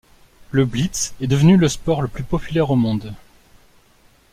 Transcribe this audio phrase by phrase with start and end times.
[0.49, 3.13] Le Blitz est devenu le sport le plus populaire du monde.